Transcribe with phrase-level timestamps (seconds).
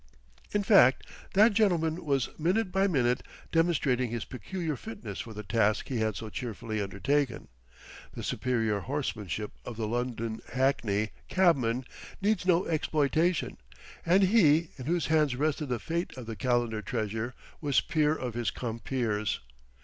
[0.51, 1.05] In fact
[1.35, 6.15] that gentleman was minute by minute demonstrating his peculiar fitness for the task he had
[6.15, 7.49] so cheerfully undertaken.
[8.13, 11.85] The superior horsemanship of the London hackney cabman
[12.19, 13.59] needs no exploitation,
[14.03, 18.33] and he in whose hands rested the fate of the Calendar treasure was peer of
[18.33, 19.39] his compeers.